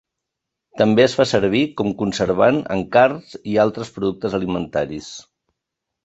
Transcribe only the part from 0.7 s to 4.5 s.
També es fa servir com conservant en carns i altres productes